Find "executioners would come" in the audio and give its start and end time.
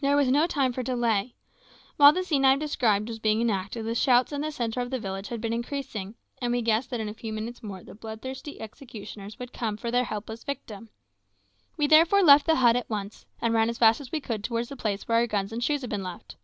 8.62-9.76